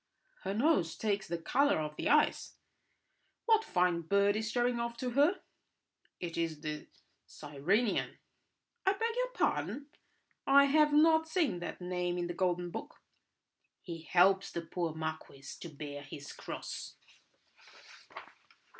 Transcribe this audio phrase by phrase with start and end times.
[0.41, 2.55] "Her nose takes the colour of the ice.
[3.45, 5.41] What fine bird is showing off to her?"
[6.19, 6.87] "It is the
[7.27, 8.17] Cyrenian."
[8.83, 9.89] "I beg your pardon!
[10.47, 12.99] I have not seen that name in the Golden Book."
[13.83, 16.95] "He helps the poor marquis to bear his cross."